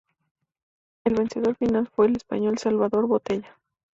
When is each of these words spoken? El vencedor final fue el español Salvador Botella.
El 1.03 1.13
vencedor 1.13 1.55
final 1.57 1.87
fue 1.87 2.07
el 2.07 2.15
español 2.15 2.57
Salvador 2.57 3.05
Botella. 3.05 3.55